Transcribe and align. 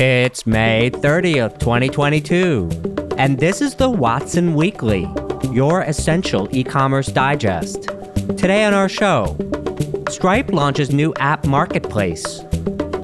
It's 0.00 0.46
May 0.46 0.90
30th, 0.90 1.58
2022, 1.58 2.68
and 3.18 3.36
this 3.36 3.60
is 3.60 3.74
the 3.74 3.90
Watson 3.90 4.54
Weekly, 4.54 5.10
your 5.50 5.82
essential 5.82 6.46
e 6.52 6.62
commerce 6.62 7.08
digest. 7.08 7.88
Today 8.36 8.62
on 8.62 8.74
our 8.74 8.88
show, 8.88 9.36
Stripe 10.08 10.52
launches 10.52 10.92
new 10.92 11.12
app 11.18 11.44
marketplace. 11.46 12.42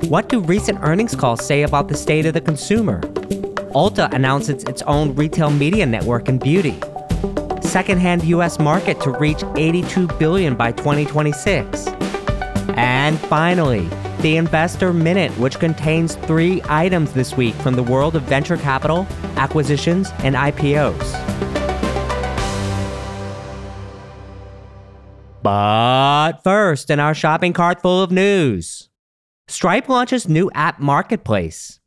What 0.08 0.28
do 0.28 0.38
recent 0.38 0.78
earnings 0.82 1.16
calls 1.16 1.44
say 1.44 1.62
about 1.64 1.88
the 1.88 1.96
state 1.96 2.26
of 2.26 2.34
the 2.34 2.40
consumer? 2.40 3.00
Ulta 3.74 4.08
announces 4.14 4.62
its 4.62 4.82
own 4.82 5.16
retail 5.16 5.50
media 5.50 5.86
network 5.86 6.28
in 6.28 6.38
beauty. 6.38 6.78
Secondhand 7.60 8.22
US 8.22 8.60
market 8.60 9.00
to 9.00 9.10
reach 9.10 9.42
82 9.56 10.06
billion 10.20 10.54
by 10.54 10.70
2026. 10.70 11.88
And 12.76 13.18
finally, 13.18 13.88
the 14.24 14.38
Investor 14.38 14.94
Minute, 14.94 15.30
which 15.32 15.58
contains 15.58 16.14
three 16.14 16.62
items 16.64 17.12
this 17.12 17.36
week 17.36 17.54
from 17.56 17.74
the 17.74 17.82
world 17.82 18.16
of 18.16 18.22
venture 18.22 18.56
capital, 18.56 19.06
acquisitions, 19.36 20.12
and 20.20 20.34
IPOs. 20.34 21.12
But 25.42 26.42
first, 26.42 26.88
in 26.88 27.00
our 27.00 27.12
shopping 27.12 27.52
cart 27.52 27.82
full 27.82 28.02
of 28.02 28.10
news, 28.10 28.88
Stripe 29.46 29.90
launches 29.90 30.26
new 30.26 30.50
app 30.54 30.80
marketplace. 30.80 31.78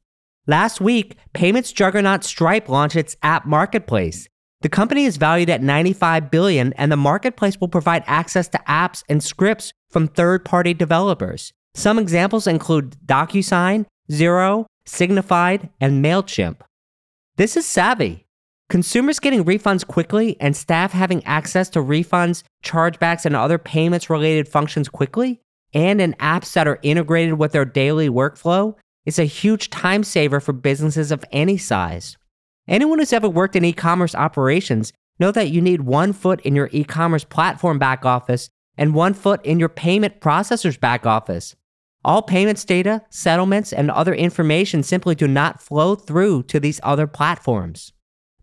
Last 0.46 0.80
week, 0.80 1.18
payments 1.34 1.72
juggernaut 1.72 2.24
Stripe 2.24 2.70
launched 2.70 2.98
its 2.98 3.18
app 3.24 3.48
marketplace. 3.48 4.30
The 4.62 4.70
company 4.70 5.06
is 5.06 5.18
valued 5.18 5.50
at 5.50 5.64
95 5.64 6.30
billion 6.30 6.74
and 6.74 6.92
the 6.92 6.98
marketplace 6.98 7.60
will 7.60 7.68
provide 7.68 8.04
access 8.06 8.48
to 8.50 8.60
apps 8.68 9.04
and 9.10 9.24
scripts 9.24 9.74
from 9.90 10.08
third-party 10.08 10.76
developers. 10.76 11.52
Some 11.78 12.00
examples 12.00 12.48
include 12.48 12.98
DocuSign, 13.06 13.86
Xero, 14.10 14.66
Signifyd, 14.88 15.70
and 15.80 16.04
MailChimp. 16.04 16.62
This 17.36 17.56
is 17.56 17.68
savvy. 17.68 18.26
Consumers 18.68 19.20
getting 19.20 19.46
refunds 19.46 19.86
quickly 19.86 20.38
and 20.40 20.58
staff 20.58 20.92
having 20.92 21.24
access 21.26 21.70
to 21.70 21.80
refunds, 21.80 22.42
chargebacks, 22.66 23.28
and 23.28 23.36
other 23.36 23.60
payments 23.60 24.10
related 24.10 24.48
functions 24.48 24.90
quickly, 24.90 25.40
and 25.72 26.02
in 26.02 26.14
apps 26.14 26.54
that 26.54 26.68
are 26.68 26.80
integrated 26.82 27.36
with 27.36 27.52
their 27.52 27.64
daily 27.64 28.10
workflow, 28.10 28.74
is 29.06 29.20
a 29.20 29.26
huge 29.26 29.70
time 29.70 30.04
saver 30.04 30.40
for 30.40 30.54
businesses 30.54 31.12
of 31.12 31.24
any 31.32 31.60
size. 31.60 32.18
Anyone 32.68 32.98
who's 32.98 33.14
ever 33.14 33.30
worked 33.30 33.56
in 33.56 33.64
e 33.64 33.72
commerce 33.72 34.16
operations 34.16 34.94
know 35.20 35.32
that 35.32 35.52
you 35.52 35.62
need 35.62 35.82
one 35.82 36.12
foot 36.12 36.42
in 36.42 36.56
your 36.56 36.70
e 36.72 36.84
commerce 36.84 37.24
platform 37.24 37.78
back 37.78 38.04
office 38.04 38.50
and 38.80 38.96
one 38.96 39.14
foot 39.14 39.46
in 39.46 39.60
your 39.60 39.70
payment 39.70 40.22
processor's 40.22 40.78
back 40.78 41.06
office. 41.06 41.56
All 42.06 42.22
payments 42.22 42.64
data, 42.64 43.02
settlements, 43.10 43.74
and 43.74 43.92
other 43.92 44.14
information 44.14 44.84
simply 44.84 45.16
do 45.16 45.28
not 45.28 45.62
flow 45.62 45.96
through 45.96 46.44
to 46.44 46.60
these 46.60 46.80
other 46.84 47.08
platforms. 47.08 47.92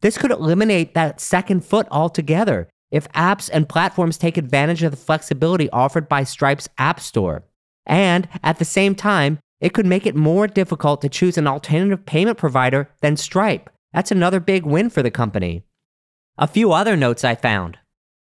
This 0.00 0.18
could 0.18 0.30
eliminate 0.30 0.94
that 0.94 1.20
second 1.20 1.64
foot 1.64 1.86
altogether 1.90 2.68
if 2.90 3.10
apps 3.12 3.48
and 3.52 3.68
platforms 3.68 4.18
take 4.18 4.36
advantage 4.36 4.82
of 4.82 4.90
the 4.90 4.96
flexibility 4.96 5.70
offered 5.70 6.08
by 6.08 6.24
Stripe's 6.24 6.68
App 6.78 7.00
Store. 7.00 7.44
And 7.86 8.28
at 8.42 8.58
the 8.58 8.64
same 8.64 8.94
time, 8.94 9.38
it 9.60 9.72
could 9.72 9.86
make 9.86 10.04
it 10.04 10.14
more 10.14 10.46
difficult 10.46 11.00
to 11.00 11.08
choose 11.08 11.38
an 11.38 11.46
alternative 11.46 12.04
payment 12.04 12.38
provider 12.38 12.90
than 13.00 13.16
Stripe. 13.16 13.70
That's 13.92 14.10
another 14.10 14.40
big 14.40 14.66
win 14.66 14.90
for 14.90 15.02
the 15.02 15.10
company. 15.10 15.64
A 16.36 16.46
few 16.46 16.72
other 16.72 16.96
notes 16.96 17.24
I 17.24 17.34
found. 17.34 17.78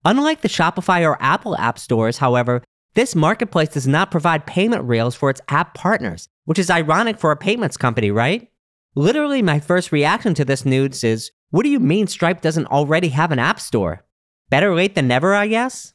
Unlike 0.05 0.41
the 0.41 0.49
Shopify 0.49 1.05
or 1.07 1.21
Apple 1.21 1.57
app 1.57 1.79
stores, 1.79 2.19
however, 2.19 2.63
this 2.99 3.15
marketplace 3.15 3.69
does 3.69 3.87
not 3.87 4.11
provide 4.11 4.45
payment 4.45 4.83
rails 4.83 5.15
for 5.15 5.31
its 5.31 5.41
app 5.49 5.73
partners, 5.73 6.29
which 6.47 6.59
is 6.59 6.69
ironic 6.69 7.17
for 7.17 7.31
a 7.31 7.37
payments 7.37 7.77
company, 7.77 8.11
right? 8.11 8.51
Literally, 8.97 9.41
my 9.41 9.61
first 9.61 9.93
reaction 9.93 10.35
to 10.35 10.45
this 10.45 10.65
news 10.65 11.05
is 11.05 11.31
what 11.51 11.63
do 11.63 11.69
you 11.69 11.79
mean 11.79 12.09
Stripe 12.09 12.41
doesn't 12.41 12.67
already 12.67 13.11
have 13.11 13.31
an 13.31 13.39
app 13.39 13.61
store? 13.61 14.05
Better 14.51 14.75
late 14.75 14.97
than 14.97 15.07
never, 15.07 15.33
I 15.33 15.47
guess? 15.47 15.95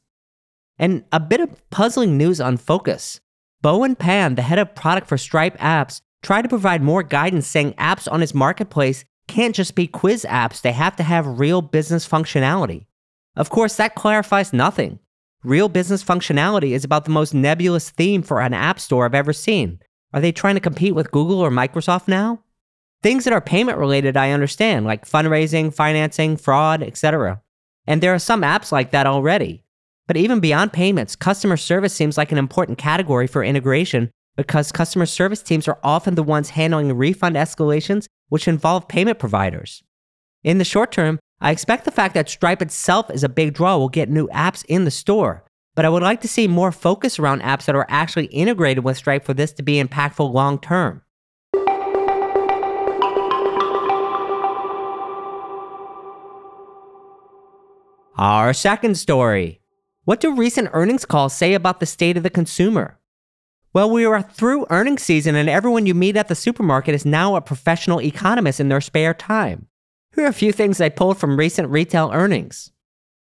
And 0.80 1.04
a 1.12 1.20
bit 1.20 1.42
of 1.42 1.70
puzzling 1.72 2.18
news 2.18 2.40
on 2.40 2.56
Focus. 2.56 3.20
Bowen 3.62 3.98
Pan, 3.98 4.36
the 4.36 4.42
head 4.42 4.58
of 4.58 4.74
product 4.74 5.08
for 5.08 5.18
Stripe 5.18 5.58
apps, 5.58 6.00
tried 6.22 6.44
to 6.44 6.50
provide 6.50 6.82
more 6.82 7.04
guidance 7.04 7.48
saying 7.48 7.74
apps 7.74 8.10
on 8.10 8.22
his 8.22 8.34
marketplace 8.34 9.04
can't 9.28 9.54
just 9.54 9.76
be 9.76 9.88
quiz 9.88 10.26
apps, 10.30 10.62
they 10.62 10.72
have 10.72 10.96
to 10.96 11.04
have 11.04 11.38
real 11.38 11.62
business 11.62 12.08
functionality. 12.08 12.86
Of 13.36 13.50
course, 13.50 13.76
that 13.76 13.96
clarifies 13.96 14.54
nothing. 14.54 15.00
Real 15.44 15.68
business 15.68 16.02
functionality 16.02 16.72
is 16.72 16.86
about 16.86 17.04
the 17.04 17.12
most 17.12 17.34
nebulous 17.34 17.90
theme 17.90 18.22
for 18.22 18.42
an 18.42 18.54
app 18.54 18.80
store 18.80 19.04
I've 19.04 19.14
ever 19.14 19.34
seen. 19.34 19.80
Are 20.14 20.22
they 20.22 20.32
trying 20.32 20.56
to 20.56 20.62
compete 20.62 20.96
with 20.96 21.12
Google 21.12 21.42
or 21.42 21.50
Microsoft 21.50 22.08
now? 22.08 22.42
Things 23.02 23.26
that 23.26 23.34
are 23.34 23.42
payment 23.42 23.78
related, 23.78 24.16
I 24.16 24.32
understand, 24.32 24.86
like 24.86 25.06
fundraising, 25.06 25.74
financing, 25.74 26.38
fraud, 26.38 26.82
etc. 26.82 27.42
And 27.86 28.02
there 28.02 28.14
are 28.14 28.20
some 28.20 28.42
apps 28.42 28.72
like 28.72 28.92
that 28.92 29.06
already. 29.06 29.66
But 30.08 30.16
even 30.16 30.40
beyond 30.40 30.72
payments, 30.72 31.18
customer 31.18 31.58
service 31.58 31.94
seems 31.94 32.18
like 32.18 32.32
an 32.32 32.38
important 32.38 32.78
category 32.78 33.28
for 33.28 33.44
integration 33.44 34.12
because 34.38 34.72
customer 34.72 35.06
service 35.06 35.44
teams 35.44 35.68
are 35.68 35.80
often 35.84 36.16
the 36.16 36.24
ones 36.24 36.52
handling 36.52 36.94
refund 36.94 37.36
escalations, 37.36 38.06
which 38.30 38.48
involve 38.48 38.88
payment 38.88 39.20
providers. 39.20 39.84
In 40.42 40.58
the 40.58 40.66
short 40.66 40.94
term, 40.94 41.20
I 41.44 41.52
expect 41.52 41.84
the 41.84 41.92
fact 41.92 42.14
that 42.14 42.30
Stripe 42.30 42.62
itself 42.62 43.12
is 43.12 43.22
a 43.22 43.28
big 43.28 43.54
draw 43.54 43.78
will 43.78 43.90
get 43.90 44.10
new 44.10 44.30
apps 44.30 44.64
in 44.70 44.86
the 44.86 44.92
store, 44.92 45.44
but 45.76 45.84
I 45.84 45.90
would 45.90 46.02
like 46.02 46.22
to 46.22 46.28
see 46.30 46.48
more 46.48 46.72
focus 46.72 47.20
around 47.20 47.42
apps 47.42 47.66
that 47.66 47.76
are 47.76 47.86
actually 47.90 48.28
integrated 48.28 48.86
with 48.86 48.96
Stripe 48.96 49.26
for 49.26 49.34
this 49.34 49.52
to 49.54 49.62
be 49.62 49.84
impactful 49.84 50.34
long 50.34 50.58
term. 50.58 51.02
Our 58.18 58.54
second 58.54 58.98
story. 58.98 59.60
What 60.06 60.22
do 60.22 60.34
recent 60.34 60.70
earnings 60.72 61.04
calls 61.04 61.36
say 61.36 61.56
about 61.56 61.82
the 61.82 61.86
state 61.86 62.16
of 62.16 62.24
the 62.24 62.30
consumer? 62.30 63.00
Well, 63.74 63.90
we 63.90 64.06
are 64.06 64.22
through 64.22 64.66
earnings 64.70 65.04
season, 65.04 65.36
and 65.36 65.50
everyone 65.50 65.88
you 65.88 65.94
meet 65.94 66.16
at 66.16 66.30
the 66.30 66.36
supermarket 66.36 66.96
is 66.96 67.06
now 67.06 67.36
a 67.36 67.42
professional 67.42 68.00
economist 68.00 68.62
in 68.62 68.70
their 68.70 68.80
spare 68.80 69.14
time. 69.14 69.68
Here 70.16 70.26
are 70.26 70.28
a 70.28 70.34
few 70.34 70.52
things 70.52 70.80
I 70.80 70.90
pulled 70.90 71.18
from 71.18 71.38
recent 71.38 71.70
retail 71.70 72.12
earnings. 72.14 72.72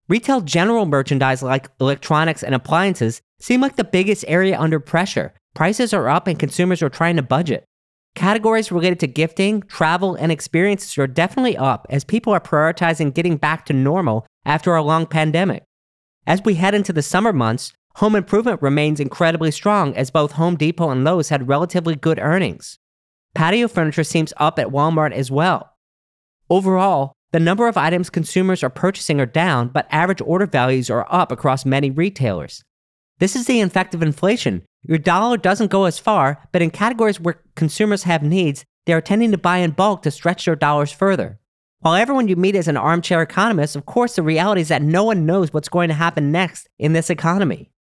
Retail 0.08 0.42
general 0.42 0.88
merchandise 0.88 1.44
like 1.44 1.69
electronics 1.80 2.42
and 2.42 2.56
appliances 2.56 3.22
seem 3.40 3.62
like 3.62 3.75
the 3.75 3.84
biggest 3.84 4.25
area 4.28 4.59
under 4.59 4.80
pressure. 4.80 5.36
Prices 5.53 5.94
are 5.94 6.09
up 6.09 6.25
and 6.25 6.40
consumers 6.40 6.81
are 6.81 6.90
trying 6.90 7.18
to 7.18 7.22
budget. 7.22 7.66
Categories 8.16 8.72
related 8.72 9.00
to 9.02 9.08
gifting, 9.08 9.62
travel, 9.62 10.16
and 10.16 10.31
experiences 10.31 10.97
are 10.97 11.06
definitely 11.06 11.56
up 11.56 11.86
as 11.91 12.03
people 12.03 12.34
are 12.34 12.40
prioritizing 12.40 13.14
getting 13.14 13.38
back 13.38 13.66
to 13.68 13.74
normal 13.74 14.25
after 14.44 14.75
a 14.75 14.81
long 14.81 15.06
pandemic. 15.06 15.64
As 16.25 16.41
we 16.44 16.56
head 16.56 16.74
into 16.74 16.91
the 16.91 17.03
summer 17.03 17.31
months, 17.31 17.74
home 17.96 18.16
improvement 18.16 18.62
remains 18.62 19.00
incredibly 19.00 19.52
strong 19.52 19.96
as 19.96 20.09
both 20.09 20.31
Home 20.34 20.56
Depot 20.56 20.90
and 20.90 21.03
Lowe's 21.03 21.30
had 21.30 21.47
relatively 21.47 21.96
good 21.96 22.18
earnings. 22.18 22.80
Patio 23.36 23.68
furniture 23.68 24.03
seems 24.03 24.34
up 24.38 24.58
at 24.58 24.70
Walmart 24.70 25.14
as 25.14 25.30
well. 25.30 25.71
Overall, 26.51 27.13
the 27.31 27.39
number 27.39 27.69
of 27.69 27.78
items 27.78 28.09
consumers 28.09 28.62
are 28.62 28.69
purchasing 28.69 29.22
are 29.22 29.25
down, 29.25 29.69
but 29.69 29.88
average 29.89 30.19
order 30.19 30.45
values 30.45 30.89
are 30.89 31.07
up 31.09 31.31
across 31.31 31.63
many 31.63 31.89
retailers. 31.89 32.62
This 33.19 33.38
is 33.38 33.45
the 33.45 33.62
effect 33.62 33.95
of 33.95 34.03
inflation. 34.03 34.63
Your 34.84 34.97
dollar 34.97 35.38
doesn't 35.38 35.72
go 35.72 35.85
as 35.85 35.97
far, 35.97 36.45
but 36.51 36.61
in 36.61 36.69
categories 36.69 37.22
where 37.22 37.41
consumers 37.56 38.03
have 38.03 38.22
needs, 38.22 38.66
they 38.85 38.91
are 38.91 39.00
tending 39.00 39.31
to 39.31 39.38
buy 39.38 39.59
in 39.59 39.72
bulk 39.72 40.01
to 40.01 40.11
stretch 40.11 40.44
their 40.44 40.57
dollars 40.57 40.91
further. 40.91 41.40
While 41.79 41.95
everyone 41.95 42.28
you 42.28 42.35
meet 42.35 42.57
is 42.57 42.67
an 42.67 42.75
armchair 42.75 43.22
economist, 43.22 43.78
of 43.78 43.85
course, 43.85 44.17
the 44.17 44.22
reality 44.22 44.59
is 44.59 44.67
that 44.67 44.81
no 44.81 45.06
one 45.06 45.25
knows 45.25 45.53
what's 45.53 45.69
going 45.69 45.88
to 45.88 45.94
happen 45.94 46.34
next 46.34 46.67
in 46.78 46.91
this 46.91 47.09
economy. 47.09 47.72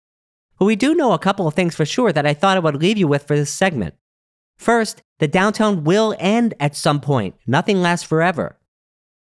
But 0.60 0.66
we 0.66 0.76
do 0.76 0.94
know 0.94 1.10
a 1.10 1.18
couple 1.18 1.48
of 1.48 1.54
things 1.54 1.74
for 1.74 1.84
sure 1.84 2.12
that 2.12 2.24
I 2.24 2.34
thought 2.34 2.56
I 2.56 2.60
would 2.60 2.76
leave 2.76 2.98
you 2.98 3.08
with 3.08 3.26
for 3.26 3.34
this 3.34 3.50
segment. 3.50 3.96
First, 4.56 5.02
the 5.18 5.26
downturn 5.26 5.82
will 5.82 6.14
end 6.20 6.54
at 6.60 6.76
some 6.76 7.00
point, 7.00 7.34
nothing 7.48 7.82
lasts 7.82 8.06
forever. 8.06 8.58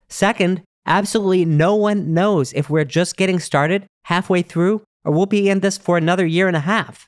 Second, 0.10 0.62
absolutely 0.86 1.46
no 1.46 1.75
one 1.75 2.13
knows 2.13 2.54
if 2.54 2.69
we're 2.69 2.86
just 2.86 3.18
getting 3.18 3.40
started 3.40 3.88
halfway 4.06 4.42
through 4.42 4.84
or 5.04 5.12
we'll 5.12 5.25
be 5.25 5.50
in 5.50 5.60
this 5.60 5.78
for 5.78 5.98
another 5.98 6.25
year 6.25 6.48
and 6.48 6.57
a 6.57 6.62
half. 6.62 7.07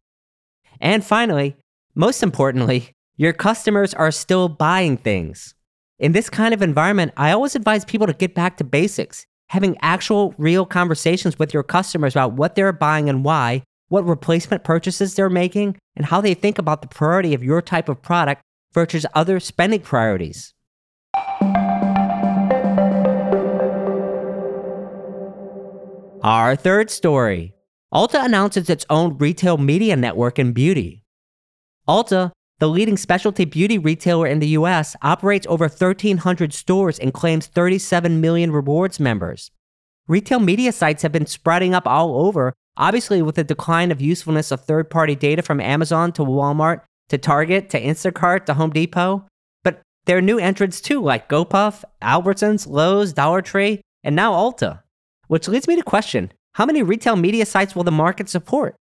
And 0.79 1.03
finally, 1.03 1.55
most 1.95 2.21
importantly, 2.21 2.91
your 3.15 3.33
customers 3.33 3.93
are 3.93 4.11
still 4.11 4.47
buying 4.47 4.97
things. 4.97 5.55
In 5.99 6.11
this 6.11 6.29
kind 6.29 6.53
of 6.53 6.61
environment, 6.61 7.11
I 7.17 7.31
always 7.31 7.55
advise 7.55 7.83
people 7.83 8.05
to 8.05 8.13
get 8.13 8.35
back 8.35 8.57
to 8.57 8.63
basics, 8.63 9.25
having 9.49 9.75
actual, 9.81 10.35
real 10.37 10.65
conversations 10.65 11.39
with 11.39 11.53
your 11.53 11.63
customers 11.63 12.13
about 12.13 12.33
what 12.33 12.53
they're 12.53 12.71
buying 12.71 13.09
and 13.09 13.25
why, 13.25 13.63
what 13.87 14.05
replacement 14.05 14.63
purchases 14.63 15.15
they're 15.15 15.29
making, 15.29 15.75
and 15.95 16.05
how 16.05 16.21
they 16.21 16.35
think 16.35 16.59
about 16.59 16.83
the 16.83 16.87
priority 16.87 17.33
of 17.33 17.43
your 17.43 17.63
type 17.63 17.89
of 17.89 18.01
product 18.03 18.43
versus 18.73 19.07
other 19.15 19.39
spending 19.39 19.79
priorities. 19.79 20.53
Our 26.27 26.57
third 26.57 26.91
story 26.91 27.53
Ulta 27.93 28.21
announces 28.21 28.69
its 28.69 28.85
own 28.89 29.17
retail 29.17 29.57
media 29.57 29.95
network 29.95 30.37
in 30.37 30.51
beauty. 30.51 31.05
Ulta, 31.87 32.33
the 32.59 32.67
leading 32.67 32.97
specialty 32.97 33.45
beauty 33.45 33.77
retailer 33.77 34.27
in 34.27 34.39
the 34.39 34.49
US, 34.59 34.97
operates 35.01 35.47
over 35.47 35.69
1,300 35.69 36.51
stores 36.51 36.99
and 36.99 37.13
claims 37.13 37.47
37 37.47 38.19
million 38.19 38.51
rewards 38.51 38.99
members. 38.99 39.51
Retail 40.09 40.41
media 40.41 40.73
sites 40.73 41.01
have 41.01 41.13
been 41.13 41.27
sprouting 41.27 41.73
up 41.73 41.87
all 41.87 42.19
over, 42.25 42.51
obviously, 42.75 43.21
with 43.21 43.35
the 43.35 43.45
decline 43.45 43.89
of 43.89 44.01
usefulness 44.01 44.51
of 44.51 44.65
third 44.65 44.89
party 44.89 45.15
data 45.15 45.41
from 45.41 45.61
Amazon 45.61 46.11
to 46.11 46.23
Walmart 46.23 46.81
to 47.07 47.17
Target 47.17 47.69
to 47.69 47.81
Instacart 47.81 48.45
to 48.47 48.53
Home 48.55 48.71
Depot. 48.71 49.25
But 49.63 49.81
there 50.03 50.17
are 50.17 50.21
new 50.21 50.39
entrants 50.39 50.81
too, 50.81 51.01
like 51.01 51.29
GoPuff, 51.29 51.85
Albertsons, 52.01 52.67
Lowe's, 52.67 53.13
Dollar 53.13 53.41
Tree, 53.41 53.79
and 54.03 54.13
now 54.13 54.33
Ulta. 54.33 54.81
Which 55.27 55.47
leads 55.47 55.67
me 55.67 55.75
to 55.75 55.83
question 55.83 56.31
how 56.53 56.65
many 56.65 56.81
retail 56.81 57.15
media 57.15 57.45
sites 57.45 57.75
will 57.75 57.83
the 57.83 57.91
market 57.91 58.29
support? 58.29 58.75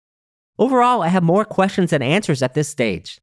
Overall, 0.58 1.02
I 1.02 1.10
have 1.10 1.24
more 1.24 1.44
questions 1.44 1.90
than 1.90 2.02
answers 2.02 2.42
at 2.42 2.54
this 2.54 2.70
stage. 2.70 3.20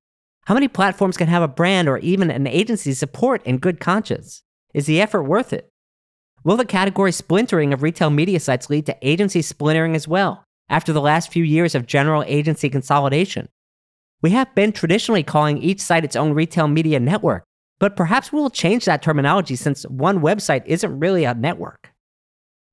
How 0.47 0.55
many 0.55 0.69
platforms 0.69 1.17
can 1.17 1.29
have 1.29 1.43
a 1.43 1.49
brand 1.49 1.89
or 1.89 1.99
even 1.99 2.31
an 2.31 2.47
agency 2.47 2.93
support 2.93 3.43
in 3.47 3.59
good 3.59 3.79
conscience? 3.79 4.43
Is 4.75 4.87
the 4.87 5.01
effort 5.01 5.23
worth 5.23 5.53
it? 5.53 5.69
Will 6.45 6.57
the 6.57 6.65
category 6.65 7.13
splintering 7.13 7.73
of 7.73 7.83
retail 7.83 8.11
media 8.11 8.41
sites 8.41 8.69
lead 8.69 8.87
to 8.87 8.97
agency 9.01 9.41
splintering 9.41 9.95
as 9.95 10.09
well, 10.09 10.45
after 10.69 10.93
the 10.93 11.01
last 11.01 11.33
few 11.33 11.45
years 11.45 11.77
of 11.77 11.87
general 11.87 12.25
agency 12.27 12.69
consolidation? 12.69 13.49
We 14.21 14.31
have 14.31 14.53
been 14.57 14.73
traditionally 14.73 15.23
calling 15.23 15.59
each 15.59 15.81
site 15.81 16.05
its 16.05 16.17
own 16.17 16.33
retail 16.33 16.67
media 16.67 16.99
network, 16.99 17.45
but 17.79 17.97
perhaps 17.97 18.33
we'll 18.33 18.51
change 18.51 18.85
that 18.85 19.01
terminology 19.01 19.55
since 19.55 19.85
one 19.85 20.21
website 20.21 20.65
isn't 20.67 20.99
really 20.99 21.25
a 21.25 21.35
network. 21.35 21.92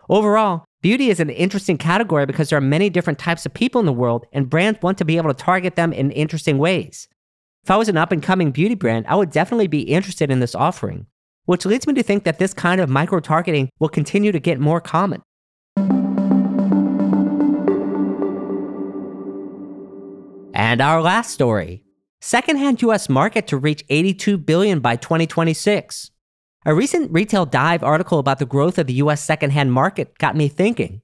Overall, 0.10 0.66
beauty 0.82 1.12
is 1.12 1.20
an 1.20 1.30
interesting 1.30 1.78
category 1.78 2.26
because 2.26 2.50
there 2.50 2.58
are 2.58 2.62
many 2.62 2.90
different 2.90 3.20
types 3.20 3.46
of 3.46 3.54
people 3.54 3.80
in 3.80 3.86
the 3.86 3.94
world, 3.94 4.26
and 4.34 4.50
brands 4.50 4.82
want 4.82 4.98
to 4.98 5.06
be 5.06 5.18
able 5.18 5.32
to 5.32 5.36
target 5.36 5.76
them 5.76 5.94
in 5.94 6.10
interesting 6.10 6.58
ways. 6.58 7.08
If 7.64 7.70
I 7.70 7.78
was 7.78 7.90
an 7.90 7.98
up 7.98 8.12
and 8.12 8.24
coming 8.24 8.50
beauty 8.50 8.74
brand, 8.74 9.06
I 9.08 9.16
would 9.16 9.30
definitely 9.30 9.68
be 9.68 9.82
interested 9.82 10.32
in 10.32 10.40
this 10.40 10.56
offering, 10.56 11.06
which 11.46 11.64
leads 11.64 11.86
me 11.86 11.94
to 11.94 12.02
think 12.02 12.24
that 12.24 12.40
this 12.40 12.56
kind 12.56 12.82
of 12.82 12.90
micro 12.90 13.20
targeting 13.20 13.70
will 13.78 13.88
continue 13.88 14.32
to 14.32 14.40
get 14.40 14.60
more 14.60 14.82
common. 14.82 15.22
And 20.56 20.82
our 20.82 21.04
last 21.04 21.32
story 21.32 21.84
secondhand 22.20 22.82
US 22.82 23.10
market 23.10 23.46
to 23.48 23.58
reach 23.58 23.86
82 23.90 24.40
billion 24.40 24.80
by 24.80 24.96
2026. 24.96 26.10
A 26.66 26.76
recent 26.76 27.10
Retail 27.14 27.46
Dive 27.46 27.84
article 27.84 28.20
about 28.20 28.40
the 28.40 28.46
growth 28.46 28.78
of 28.78 28.88
the 28.88 28.96
US 28.96 29.24
secondhand 29.24 29.72
market 29.72 30.18
got 30.18 30.36
me 30.36 30.50
thinking. 30.50 31.02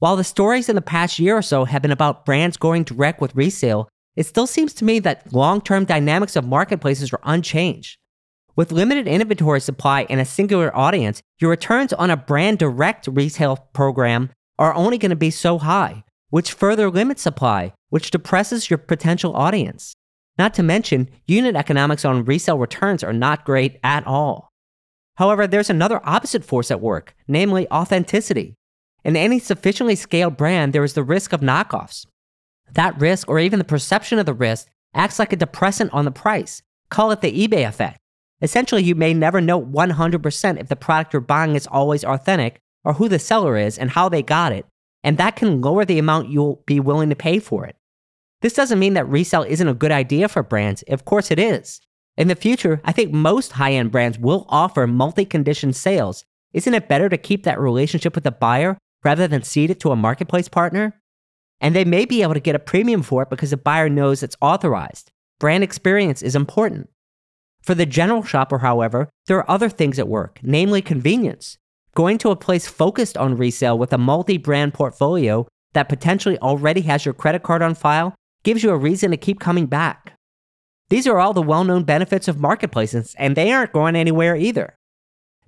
While 0.00 0.16
the 0.16 0.24
stories 0.24 0.68
in 0.68 0.74
the 0.74 0.82
past 0.82 1.20
year 1.20 1.36
or 1.36 1.42
so 1.42 1.66
have 1.66 1.82
been 1.82 1.92
about 1.92 2.26
brands 2.26 2.56
going 2.56 2.82
direct 2.82 3.20
with 3.20 3.36
resale, 3.36 3.88
it 4.16 4.26
still 4.26 4.48
seems 4.48 4.74
to 4.74 4.84
me 4.84 4.98
that 4.98 5.32
long 5.32 5.60
term 5.60 5.84
dynamics 5.84 6.34
of 6.34 6.44
marketplaces 6.44 7.12
are 7.12 7.20
unchanged. 7.22 7.96
With 8.56 8.72
limited 8.72 9.06
inventory 9.06 9.60
supply 9.60 10.04
and 10.10 10.20
a 10.20 10.24
singular 10.24 10.76
audience, 10.76 11.22
your 11.40 11.50
returns 11.50 11.92
on 11.92 12.10
a 12.10 12.16
brand 12.16 12.58
direct 12.58 13.06
retail 13.06 13.68
program 13.72 14.30
are 14.58 14.74
only 14.74 14.98
going 14.98 15.10
to 15.10 15.16
be 15.16 15.30
so 15.30 15.58
high, 15.58 16.02
which 16.30 16.52
further 16.52 16.90
limits 16.90 17.22
supply, 17.22 17.72
which 17.90 18.10
depresses 18.10 18.68
your 18.68 18.78
potential 18.78 19.36
audience. 19.36 19.94
Not 20.38 20.54
to 20.54 20.64
mention, 20.64 21.08
unit 21.28 21.54
economics 21.54 22.04
on 22.04 22.24
resale 22.24 22.58
returns 22.58 23.04
are 23.04 23.12
not 23.12 23.44
great 23.44 23.78
at 23.84 24.04
all. 24.04 24.47
However, 25.18 25.48
there's 25.48 25.68
another 25.68 26.00
opposite 26.04 26.44
force 26.44 26.70
at 26.70 26.80
work, 26.80 27.16
namely 27.26 27.68
authenticity. 27.72 28.54
In 29.02 29.16
any 29.16 29.40
sufficiently 29.40 29.96
scaled 29.96 30.36
brand, 30.36 30.72
there 30.72 30.84
is 30.84 30.92
the 30.92 31.02
risk 31.02 31.32
of 31.32 31.40
knockoffs. 31.40 32.06
That 32.74 33.00
risk, 33.00 33.28
or 33.28 33.40
even 33.40 33.58
the 33.58 33.64
perception 33.64 34.20
of 34.20 34.26
the 34.26 34.32
risk, 34.32 34.68
acts 34.94 35.18
like 35.18 35.32
a 35.32 35.36
depressant 35.36 35.92
on 35.92 36.04
the 36.04 36.12
price. 36.12 36.62
Call 36.88 37.10
it 37.10 37.20
the 37.20 37.48
eBay 37.48 37.66
effect. 37.66 37.98
Essentially, 38.40 38.84
you 38.84 38.94
may 38.94 39.12
never 39.12 39.40
know 39.40 39.60
100% 39.60 40.60
if 40.60 40.68
the 40.68 40.76
product 40.76 41.12
you're 41.12 41.20
buying 41.20 41.56
is 41.56 41.66
always 41.66 42.04
authentic, 42.04 42.60
or 42.84 42.92
who 42.92 43.08
the 43.08 43.18
seller 43.18 43.56
is 43.56 43.76
and 43.76 43.90
how 43.90 44.08
they 44.08 44.22
got 44.22 44.52
it, 44.52 44.66
and 45.02 45.18
that 45.18 45.34
can 45.34 45.60
lower 45.60 45.84
the 45.84 45.98
amount 45.98 46.28
you'll 46.28 46.62
be 46.64 46.78
willing 46.78 47.08
to 47.08 47.16
pay 47.16 47.40
for 47.40 47.66
it. 47.66 47.74
This 48.40 48.52
doesn't 48.52 48.78
mean 48.78 48.94
that 48.94 49.08
resale 49.08 49.42
isn't 49.42 49.66
a 49.66 49.74
good 49.74 49.90
idea 49.90 50.28
for 50.28 50.44
brands, 50.44 50.84
of 50.86 51.04
course 51.04 51.32
it 51.32 51.40
is. 51.40 51.80
In 52.18 52.26
the 52.26 52.34
future, 52.34 52.80
I 52.84 52.90
think 52.90 53.12
most 53.12 53.52
high 53.52 53.74
end 53.74 53.92
brands 53.92 54.18
will 54.18 54.44
offer 54.48 54.88
multi 54.88 55.24
condition 55.24 55.72
sales. 55.72 56.24
Isn't 56.52 56.74
it 56.74 56.88
better 56.88 57.08
to 57.08 57.16
keep 57.16 57.44
that 57.44 57.60
relationship 57.60 58.16
with 58.16 58.24
the 58.24 58.32
buyer 58.32 58.76
rather 59.04 59.28
than 59.28 59.44
cede 59.44 59.70
it 59.70 59.78
to 59.80 59.92
a 59.92 59.96
marketplace 59.96 60.48
partner? 60.48 61.00
And 61.60 61.76
they 61.76 61.84
may 61.84 62.04
be 62.04 62.22
able 62.22 62.34
to 62.34 62.40
get 62.40 62.56
a 62.56 62.58
premium 62.58 63.02
for 63.02 63.22
it 63.22 63.30
because 63.30 63.50
the 63.50 63.56
buyer 63.56 63.88
knows 63.88 64.24
it's 64.24 64.36
authorized. 64.40 65.12
Brand 65.38 65.62
experience 65.62 66.20
is 66.20 66.34
important. 66.34 66.88
For 67.62 67.76
the 67.76 67.86
general 67.86 68.24
shopper, 68.24 68.58
however, 68.58 69.08
there 69.28 69.38
are 69.38 69.48
other 69.48 69.68
things 69.68 70.00
at 70.00 70.08
work, 70.08 70.40
namely 70.42 70.82
convenience. 70.82 71.56
Going 71.94 72.18
to 72.18 72.30
a 72.30 72.36
place 72.36 72.66
focused 72.66 73.16
on 73.16 73.36
resale 73.36 73.78
with 73.78 73.92
a 73.92 73.98
multi 73.98 74.38
brand 74.38 74.74
portfolio 74.74 75.46
that 75.74 75.88
potentially 75.88 76.38
already 76.40 76.80
has 76.80 77.04
your 77.04 77.14
credit 77.14 77.44
card 77.44 77.62
on 77.62 77.76
file 77.76 78.16
gives 78.42 78.64
you 78.64 78.70
a 78.70 78.76
reason 78.76 79.12
to 79.12 79.16
keep 79.16 79.38
coming 79.38 79.66
back. 79.66 80.17
These 80.90 81.06
are 81.06 81.18
all 81.18 81.34
the 81.34 81.42
well 81.42 81.64
known 81.64 81.84
benefits 81.84 82.28
of 82.28 82.40
marketplaces, 82.40 83.14
and 83.18 83.36
they 83.36 83.52
aren't 83.52 83.72
going 83.72 83.94
anywhere 83.94 84.36
either. 84.36 84.74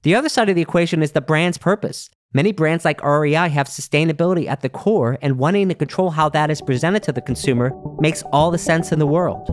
The 0.02 0.14
other 0.14 0.28
side 0.28 0.48
of 0.48 0.54
the 0.54 0.62
equation 0.62 1.02
is 1.02 1.12
the 1.12 1.20
brand's 1.20 1.58
purpose. 1.58 2.10
Many 2.32 2.52
brands 2.52 2.84
like 2.84 3.02
REI 3.02 3.48
have 3.48 3.66
sustainability 3.66 4.46
at 4.46 4.60
the 4.60 4.68
core, 4.68 5.18
and 5.22 5.38
wanting 5.38 5.68
to 5.68 5.74
control 5.74 6.10
how 6.10 6.28
that 6.28 6.50
is 6.50 6.60
presented 6.60 7.02
to 7.04 7.12
the 7.12 7.22
consumer 7.22 7.72
makes 8.00 8.22
all 8.32 8.50
the 8.50 8.58
sense 8.58 8.92
in 8.92 8.98
the 8.98 9.06
world. 9.06 9.48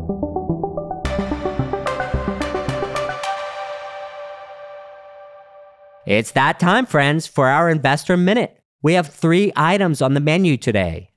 It's 6.06 6.32
that 6.32 6.60
time, 6.60 6.86
friends, 6.86 7.28
for 7.28 7.48
our 7.48 7.70
Investor 7.70 8.16
Minute. 8.16 8.60
We 8.82 8.94
have 8.94 9.08
three 9.08 9.52
items 9.56 10.02
on 10.02 10.14
the 10.14 10.20
menu 10.20 10.56
today. 10.56 11.12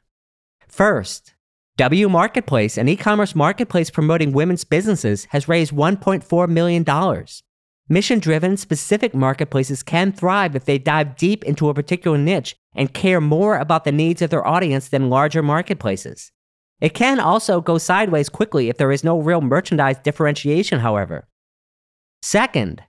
First, 0.66 1.34
W 1.80 2.10
Marketplace, 2.10 2.76
an 2.76 2.90
e 2.90 2.94
commerce 2.94 3.34
marketplace 3.34 3.88
promoting 3.88 4.32
women's 4.32 4.64
businesses, 4.64 5.24
has 5.30 5.48
raised 5.48 5.72
$1.4 5.72 6.46
million. 6.46 6.84
Mission 7.88 8.18
driven, 8.18 8.58
specific 8.58 9.14
marketplaces 9.14 9.82
can 9.82 10.12
thrive 10.12 10.54
if 10.54 10.66
they 10.66 10.76
dive 10.76 11.16
deep 11.16 11.42
into 11.42 11.70
a 11.70 11.74
particular 11.74 12.18
niche 12.18 12.54
and 12.74 12.92
care 12.92 13.18
more 13.18 13.56
about 13.56 13.84
the 13.84 13.92
needs 13.92 14.20
of 14.20 14.28
their 14.28 14.46
audience 14.46 14.90
than 14.90 15.08
larger 15.08 15.42
marketplaces. 15.42 16.32
It 16.82 16.92
can 16.92 17.18
also 17.18 17.62
go 17.62 17.78
sideways 17.78 18.28
quickly 18.28 18.68
if 18.68 18.76
there 18.76 18.92
is 18.92 19.02
no 19.02 19.18
real 19.18 19.40
merchandise 19.40 19.96
differentiation, 20.04 20.80
however. 20.80 21.28
Second, 22.20 22.82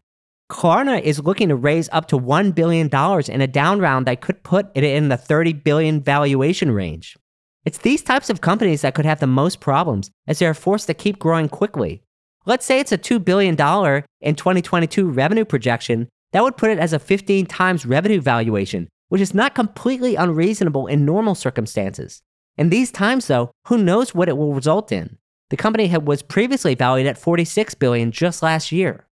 Klarna 0.51 1.01
is 1.01 1.23
looking 1.23 1.47
to 1.47 1.55
raise 1.55 1.87
up 1.93 2.09
to 2.09 2.19
$1 2.19 2.53
billion 2.53 2.89
in 3.29 3.41
a 3.41 3.47
down 3.47 3.79
round 3.79 4.05
that 4.05 4.19
could 4.19 4.43
put 4.43 4.67
it 4.75 4.83
in 4.83 5.07
the 5.07 5.15
30 5.15 5.53
billion 5.53 6.01
valuation 6.01 6.73
range. 6.73 7.15
It's 7.65 7.77
these 7.77 8.01
types 8.01 8.29
of 8.29 8.41
companies 8.41 8.81
that 8.81 8.95
could 8.95 9.05
have 9.05 9.19
the 9.19 9.27
most 9.27 9.59
problems 9.59 10.09
as 10.27 10.39
they 10.39 10.45
are 10.45 10.53
forced 10.53 10.87
to 10.87 10.93
keep 10.93 11.19
growing 11.19 11.49
quickly 11.49 12.03
Let's 12.45 12.65
say 12.65 12.79
it's 12.79 12.91
a 12.91 12.97
$2 12.97 13.23
billion 13.23 13.53
in 13.53 14.35
2022 14.35 15.09
revenue 15.09 15.45
projection. 15.45 16.09
That 16.31 16.41
would 16.43 16.57
put 16.57 16.71
it 16.71 16.79
as 16.79 16.91
a 16.91 16.99
15 16.99 17.45
times 17.45 17.85
revenue 17.85 18.19
valuation, 18.19 18.87
which 19.09 19.21
is 19.21 19.35
not 19.35 19.53
completely 19.53 20.15
unreasonable 20.15 20.87
in 20.87 21.05
normal 21.05 21.35
circumstances. 21.35 22.23
In 22.57 22.69
these 22.69 22.91
times, 22.91 23.27
though, 23.27 23.51
who 23.67 23.77
knows 23.77 24.15
what 24.15 24.27
it 24.27 24.37
will 24.37 24.55
result 24.55 24.91
in? 24.91 25.17
The 25.51 25.57
company 25.57 25.95
was 25.97 26.23
previously 26.23 26.73
valued 26.73 27.07
at 27.07 27.17
46 27.17 27.75
billion 27.75 28.11
just 28.11 28.41
last 28.41 28.71
year. 28.71 29.05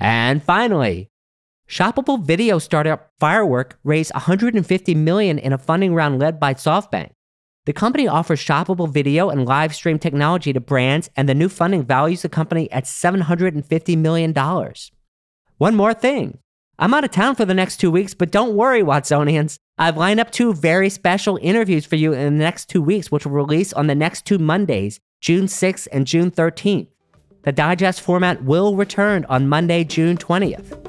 And 0.00 0.42
finally, 0.42 1.08
shoppable 1.68 2.20
video 2.20 2.58
startup 2.58 3.10
Firework 3.20 3.78
raised 3.84 4.12
150 4.12 4.94
million 4.96 5.38
in 5.38 5.52
a 5.52 5.58
funding 5.58 5.94
round 5.94 6.18
led 6.18 6.40
by 6.40 6.54
SoftBank. 6.54 7.10
The 7.66 7.72
company 7.72 8.06
offers 8.06 8.38
shoppable 8.38 8.88
video 8.88 9.28
and 9.28 9.44
live 9.44 9.74
stream 9.74 9.98
technology 9.98 10.52
to 10.52 10.60
brands, 10.60 11.10
and 11.16 11.28
the 11.28 11.34
new 11.34 11.48
funding 11.48 11.84
values 11.84 12.22
the 12.22 12.28
company 12.28 12.70
at 12.70 12.84
$750 12.84 13.98
million. 13.98 14.32
One 15.58 15.74
more 15.74 15.92
thing 15.92 16.38
I'm 16.78 16.94
out 16.94 17.02
of 17.02 17.10
town 17.10 17.34
for 17.34 17.44
the 17.44 17.54
next 17.54 17.78
two 17.78 17.90
weeks, 17.90 18.14
but 18.14 18.30
don't 18.30 18.54
worry, 18.54 18.82
Watsonians. 18.82 19.58
I've 19.78 19.96
lined 19.96 20.20
up 20.20 20.30
two 20.30 20.54
very 20.54 20.88
special 20.88 21.40
interviews 21.42 21.84
for 21.84 21.96
you 21.96 22.12
in 22.12 22.38
the 22.38 22.44
next 22.44 22.68
two 22.68 22.82
weeks, 22.82 23.10
which 23.10 23.26
will 23.26 23.32
release 23.32 23.72
on 23.72 23.88
the 23.88 23.94
next 23.96 24.24
two 24.26 24.38
Mondays, 24.38 25.00
June 25.20 25.46
6th 25.46 25.88
and 25.90 26.06
June 26.06 26.30
13th. 26.30 26.86
The 27.42 27.52
digest 27.52 28.00
format 28.00 28.44
will 28.44 28.76
return 28.76 29.24
on 29.28 29.48
Monday, 29.48 29.82
June 29.82 30.16
20th. 30.16 30.82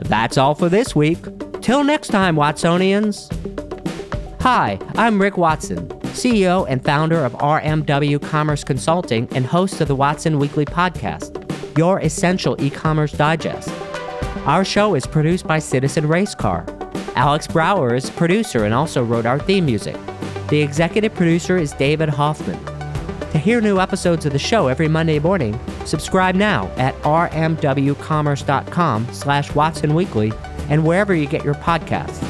That's 0.00 0.36
all 0.36 0.54
for 0.54 0.68
this 0.68 0.94
week. 0.94 1.18
Till 1.62 1.82
next 1.82 2.08
time, 2.08 2.36
Watsonians. 2.36 3.57
Hi, 4.40 4.78
I'm 4.94 5.20
Rick 5.20 5.36
Watson, 5.36 5.88
CEO 6.14 6.64
and 6.68 6.84
founder 6.84 7.24
of 7.24 7.32
RMW 7.34 8.22
Commerce 8.22 8.62
Consulting 8.62 9.26
and 9.32 9.44
host 9.44 9.80
of 9.80 9.88
the 9.88 9.96
Watson 9.96 10.38
Weekly 10.38 10.64
Podcast, 10.64 11.76
your 11.76 11.98
essential 12.00 12.56
e 12.62 12.70
commerce 12.70 13.10
digest. 13.12 13.68
Our 14.46 14.64
show 14.64 14.94
is 14.94 15.06
produced 15.06 15.44
by 15.46 15.58
Citizen 15.58 16.06
Racecar. 16.06 16.64
Alex 17.16 17.48
Brower 17.48 17.96
is 17.96 18.10
producer 18.10 18.64
and 18.64 18.72
also 18.72 19.02
wrote 19.02 19.26
our 19.26 19.40
theme 19.40 19.66
music. 19.66 19.96
The 20.50 20.62
executive 20.62 21.12
producer 21.14 21.56
is 21.56 21.72
David 21.72 22.08
Hoffman. 22.08 22.64
To 23.32 23.38
hear 23.38 23.60
new 23.60 23.80
episodes 23.80 24.24
of 24.24 24.32
the 24.32 24.38
show 24.38 24.68
every 24.68 24.86
Monday 24.88 25.18
morning, 25.18 25.58
subscribe 25.84 26.36
now 26.36 26.68
at 26.76 26.94
rmwcommerce.com 27.02 29.12
slash 29.12 29.52
Watson 29.54 29.94
Weekly 29.94 30.32
and 30.70 30.86
wherever 30.86 31.12
you 31.12 31.26
get 31.26 31.44
your 31.44 31.54
podcasts. 31.54 32.27